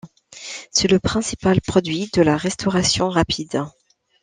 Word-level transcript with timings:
C’est 0.71 0.87
le 0.87 0.99
principal 0.99 1.61
produit 1.61 2.09
de 2.15 2.23
la 2.23 2.35
restauration 2.35 3.07
rapide. 3.11 3.63